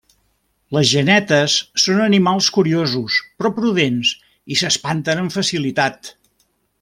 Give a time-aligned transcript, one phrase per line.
[0.77, 4.15] Les genetes són animals curiosos però prudents
[4.57, 6.11] i s'espanten amb facilitat.